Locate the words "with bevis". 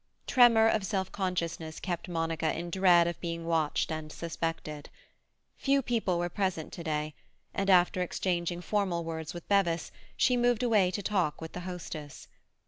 9.35-9.91